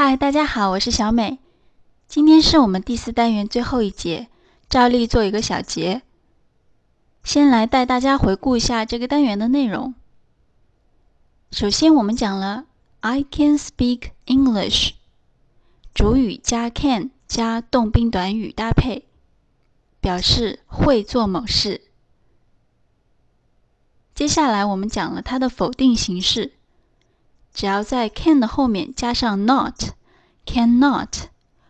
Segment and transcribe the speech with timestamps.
[0.00, 1.40] 嗨，大家好，我是小美。
[2.06, 4.28] 今天是我们第四单元最后一节，
[4.68, 6.02] 照例做一个小结。
[7.24, 9.96] 先来带大家回顾一下这个单元的内容。
[11.50, 12.66] 首先，我们讲了
[13.00, 14.92] I can speak English，
[15.92, 19.02] 主语加 can 加动宾短语搭配，
[20.00, 21.80] 表示会做某事。
[24.14, 26.52] 接下来，我们讲了它的否定形式，
[27.57, 31.27] 只要在 can 的后面加上 not，cannot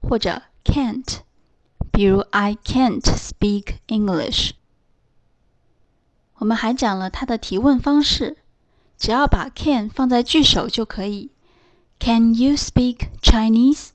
[0.00, 1.18] 或者 can't，
[1.92, 4.52] 比如 I can't speak English。
[6.36, 8.36] 我们还讲了它的提问方式，
[8.98, 11.30] 只要把 can 放在句首就可以。
[11.98, 13.88] Can you speak Chinese？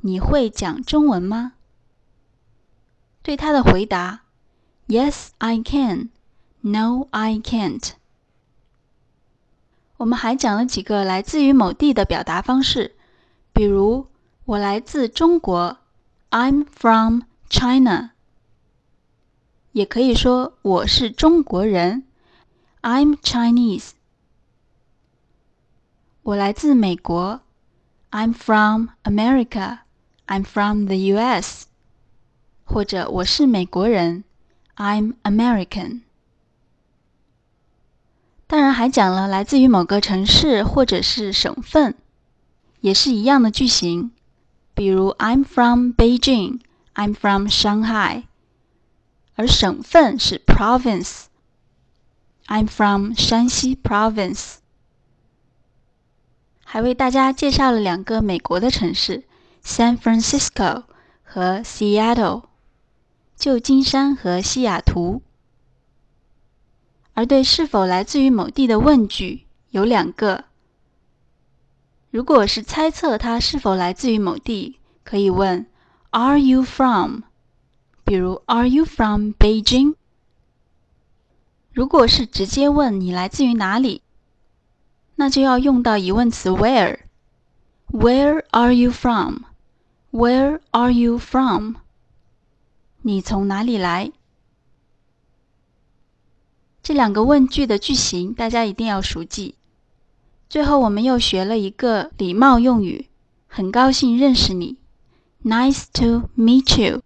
[0.00, 1.54] 你会讲中文吗？
[3.22, 4.22] 对他的回答：
[4.86, 6.10] Yes, I can.
[6.60, 7.92] No, I can't.
[9.99, 12.95] 我们还讲了几个来自于某地的表达方式，
[13.51, 14.07] 比如
[14.45, 15.77] 我来自中国
[16.31, 18.11] ，I'm from China。
[19.73, 22.05] 也可以说我是中国人
[22.81, 23.89] ，I'm Chinese。
[26.23, 27.41] 我来自美国
[28.11, 29.79] ，I'm from America。
[30.27, 31.65] I'm from the U.S.
[32.63, 34.23] 或者我是美国人
[34.77, 36.03] ，I'm American。
[38.49, 41.93] 当然还讲了来自于某个城市或者是省份，
[42.81, 44.09] 也是一样的句型，
[44.73, 48.23] 比如 I'm from Beijing，I'm from Shanghai。
[49.35, 54.55] 而省份是 province，I'm from 山西 province。
[56.65, 59.25] 还为大家介绍了两个美国的城市
[59.63, 60.85] ：San Francisco
[61.21, 62.45] 和 Seattle，
[63.35, 65.21] 旧金山和西雅图。
[67.19, 70.45] 而对是否来自于某地的问句有两个。
[72.11, 75.65] 如果是猜测它是否来自于某地，可以问
[76.11, 77.23] Are you from？
[78.05, 79.95] 比如，Are you from Beijing？
[81.73, 84.01] 如果是直接问你来自于哪里，
[85.15, 86.99] 那就要用到疑问词 Where。
[87.91, 91.73] Where are you from？Where are you from？
[93.01, 94.13] 你从哪里来？
[96.89, 99.53] 这两个问句的句型大家一定要熟记。
[100.49, 103.05] 最后，我们又学了一个礼貌用语，
[103.45, 104.75] 很高兴认识你
[105.43, 107.03] ，Nice to meet you。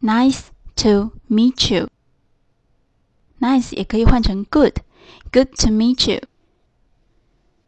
[0.00, 1.88] Nice to meet you.
[3.38, 4.78] Nice 也可以换成 good.
[5.30, 6.22] Good to meet you.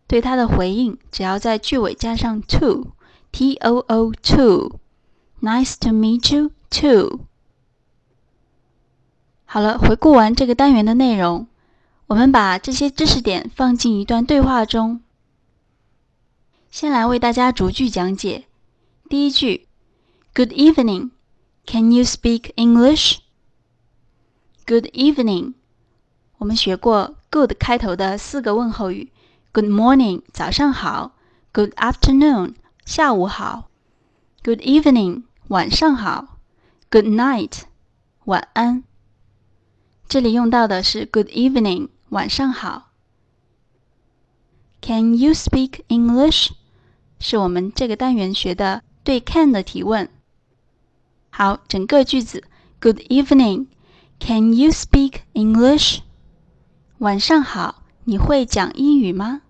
[0.09, 2.89] 对它的回应，只要在句尾加上 to,
[3.31, 4.81] t o o to.
[5.41, 7.21] Nice to meet you too.
[9.55, 11.47] 好了，回顾完这个单元的内容，
[12.09, 15.01] 我们把这些知识点放进一段对话中。
[16.73, 18.47] 先来为大家逐句讲解。
[19.09, 19.69] 第一句
[20.35, 21.11] ，Good evening.
[21.67, 23.19] Can you speak English?
[24.67, 25.55] Good evening.
[26.39, 29.13] 我们学过 good 开头的四个问候语
[29.53, 31.13] ：Good morning，早上好
[31.53, 32.55] ；Good afternoon，
[32.85, 33.69] 下午好
[34.43, 36.39] ；Good evening，晚上好
[36.91, 37.61] ；Good night，
[38.25, 38.83] 晚安。
[40.09, 42.91] 这里用到的是 Good evening，晚上好。
[44.81, 46.51] Can you speak English？
[47.19, 50.09] 是我们这个单元学的对 can 的提问。
[51.31, 52.45] 好，整个句子。
[52.81, 53.67] Good evening.
[54.21, 56.01] Can you speak English?
[56.99, 59.41] 晚上好，你会讲英语吗？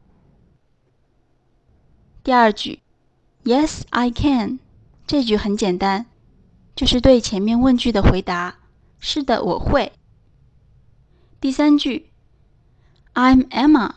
[2.23, 2.81] 第二句
[3.45, 4.61] ，Yes, I can.
[5.07, 6.07] 这句很简单，
[6.75, 8.57] 就是对前面问句的回答。
[9.01, 9.93] 是的，我会。
[11.45, 12.07] 第三句
[13.13, 13.97] ，I'm Emma.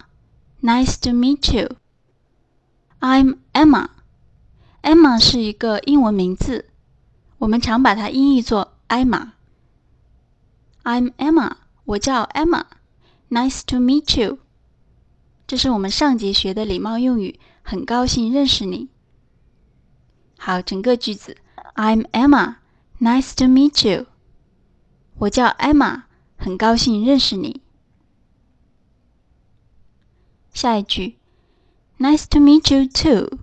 [0.62, 1.78] Nice to meet you.
[3.00, 3.88] I'm Emma.
[4.82, 6.66] Emma 是一个英文名字。
[7.38, 9.32] 我们常把它音译作艾玛。
[10.84, 11.54] I'm Emma，
[11.86, 12.66] 我叫 Emma。
[13.30, 14.40] Nice to meet you。
[15.48, 18.90] 这是我们上节学的礼貌用语，很高兴认识你。
[20.38, 21.38] 好，整个句子
[21.76, 22.56] ：I'm Emma。
[23.00, 24.08] Nice to meet you。
[25.20, 26.07] 我叫 Emma，
[26.38, 27.62] 很高兴认识你。
[30.54, 31.18] 下一句
[32.00, 33.40] ：Nice to meet you too。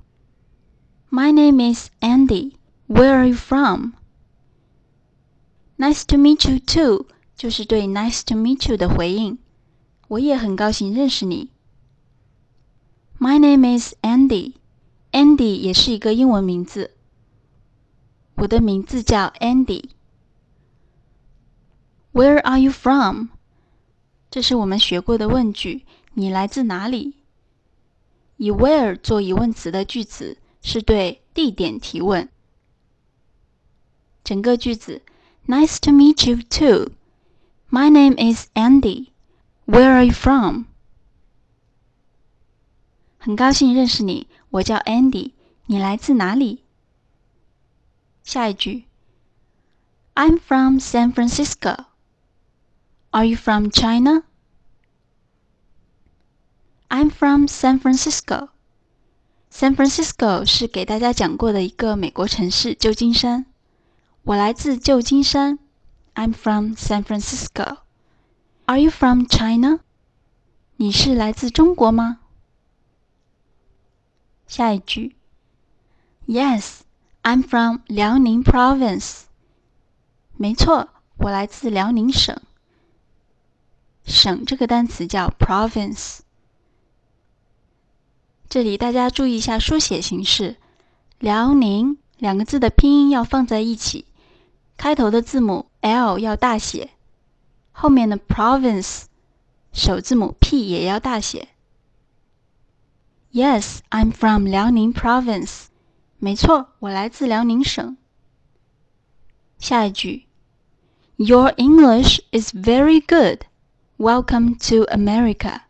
[1.11, 2.55] My name is Andy。
[2.89, 3.93] Where are you from?
[5.77, 7.07] Nice to meet you too，
[7.37, 9.39] 就是对 Nice to meet you 的回应。
[10.09, 11.51] 我也很高兴认识你。
[13.19, 14.55] My name is Andy。
[15.13, 16.91] Andy 也是一个英文名字。
[18.35, 19.91] 我的名字叫 Andy。
[22.14, 23.28] Where are you from？
[24.32, 25.86] 这是我们学过的问句。
[26.14, 27.16] 你来自哪里
[28.38, 32.28] 以 where 做疑问词的句子是对地点提问。
[34.24, 35.02] 整个句子：
[35.48, 36.92] Nice to meet you too.
[37.70, 39.10] My name is Andy.
[39.66, 40.66] Where are you from?
[43.18, 45.32] 很高兴认识你，我叫 Andy。
[45.68, 46.64] 你来自哪里？
[48.24, 48.86] 下一句：
[50.16, 51.86] I'm from San Francisco.
[53.14, 54.24] Are you from China?
[56.90, 58.50] I'm from San Francisco.
[59.52, 63.46] San Francisco 是给大家讲过的一个美国城市，旧金山。
[64.24, 65.60] 我来自旧金山。
[66.16, 67.78] I'm from San Francisco.
[68.66, 69.80] Are you from China?
[70.76, 72.20] 你是来自中国吗？
[74.48, 75.16] 下一句，
[76.28, 76.80] Yes,
[77.24, 79.24] I'm from 辽宁 Province.
[80.38, 82.40] 没错，我来自辽宁省。
[84.05, 86.21] 省这个单词叫 province。
[88.49, 90.57] 这里大家注意一下书写形式
[91.19, 94.05] ，“辽宁”两个字的拼音要放在一起，
[94.77, 96.91] 开头的字母 L 要大写，
[97.73, 99.05] 后面的 province
[99.73, 101.49] 首字母 P 也要大写。
[103.33, 105.65] Yes, I'm from 辽宁 Province。
[106.19, 107.97] 没错，我来自辽宁省。
[109.59, 110.27] 下一句
[111.17, 113.47] ，Your English is very good.
[114.04, 115.62] Welcome to America.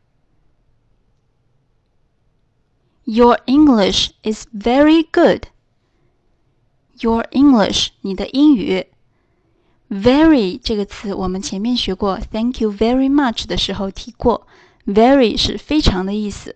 [3.06, 5.48] Your English is very good.
[7.00, 8.88] Your English，你的英语。
[9.90, 14.46] Very 这个词我们前面学过，Thank you very much 的时候提过，
[14.86, 16.56] very 是非常的意思。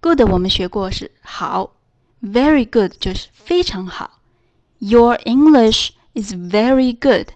[0.00, 1.74] Good 我们学过是好，
[2.22, 4.20] Very good 就是非常好。
[4.78, 7.34] Your English is very good.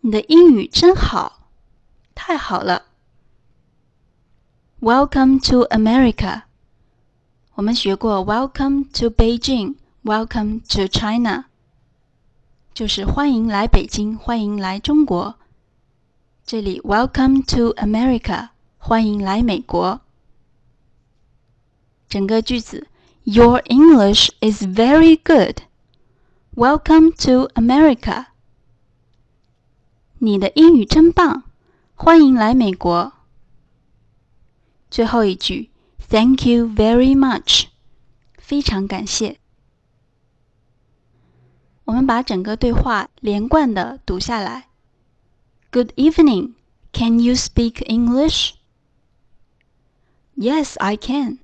[0.00, 1.39] 你的英语真好，
[2.20, 2.82] 太好了。
[4.80, 6.42] Welcome to America.
[7.54, 11.46] 我们学过 Welcome to Beijing，Welcome to China，
[12.74, 15.36] 就是欢迎来北京，欢迎来中国。
[16.44, 20.00] 这里 Welcome to America，欢迎来美国。
[22.08, 22.86] 整个句子
[23.24, 25.62] Your English is very good.
[26.54, 28.26] Welcome to America.
[30.18, 31.42] 你的英语真棒，
[32.00, 33.12] 欢迎来美国。
[34.90, 35.70] 最后一句。
[36.08, 37.66] Thank you very much，
[38.38, 39.40] 非常感谢。
[41.84, 44.68] 我们把整个对话连贯的读下来。
[45.72, 46.54] Good evening.
[46.92, 48.52] Can you speak English?
[50.36, 51.38] Yes, I can.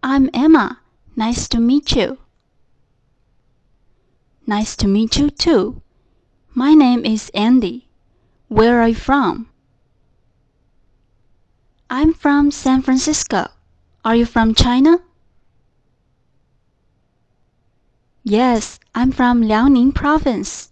[0.00, 0.78] I'm Emma.
[1.16, 2.18] Nice to meet you.
[4.46, 5.82] Nice to meet you too.
[6.54, 7.88] My name is Andy.
[8.48, 9.46] Where are you from?
[11.90, 13.48] I'm from San Francisco.
[14.04, 15.00] Are you from China?
[18.22, 20.70] Yes, I'm from Liaoning Province.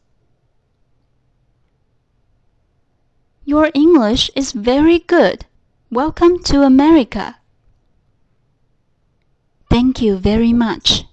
[3.45, 5.47] Your English is very good.
[5.91, 7.37] Welcome to America.
[9.71, 11.05] Thank you very much.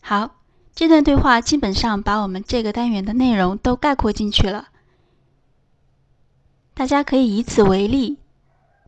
[0.00, 0.36] 好，
[0.74, 4.68] 这段对话基本上把我们这个单元的内容都概括进去了。
[6.77, 8.19] 大家可以以此为例，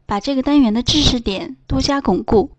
[0.06, 2.52] 把这个单元的知识点多加巩固，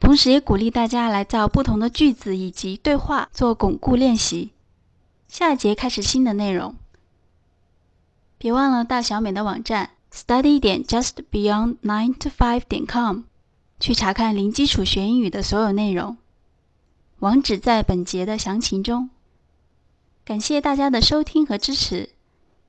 [0.00, 4.52] 同时也鼓励大家来造不同的句子以及对话做巩固练习。
[5.28, 6.74] 下一节开始新的内容，
[8.38, 13.24] 别忘了到小美的网站 study 点 justbeyond nine to five 点 com
[13.78, 16.16] 去查看零基础学英语的所有内容，
[17.18, 19.10] 网址在本节的详情中。
[20.24, 22.08] 感谢大家的收听和支持，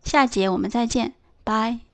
[0.03, 1.13] 下节我们再见，
[1.48, 1.87] Bye.